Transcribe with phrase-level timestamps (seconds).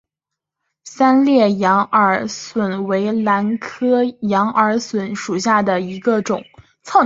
[0.83, 6.43] 三裂羊耳蒜为兰科羊耳蒜属下的一个种。